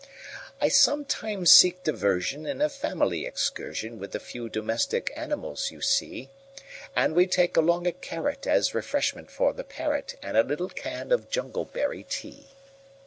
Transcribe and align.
I 0.59 0.67
sometimes 0.67 1.51
seek 1.51 1.83
diversionIn 1.83 2.59
a 2.59 2.69
family 2.69 3.25
excursionWith 3.29 4.09
the 4.09 4.19
few 4.19 4.49
domestic 4.49 5.13
animals 5.15 5.69
you 5.69 5.79
see; 5.79 6.31
And 6.95 7.13
we 7.13 7.27
take 7.27 7.55
along 7.55 7.85
a 7.85 7.91
carrotAs 7.91 8.73
refreshment 8.73 9.29
for 9.29 9.53
the 9.53 9.63
parrot, 9.63 10.15
And 10.23 10.35
a 10.35 10.41
little 10.41 10.69
can 10.69 11.11
of 11.11 11.29
jungleberry 11.29 12.09
tea. 12.09 12.47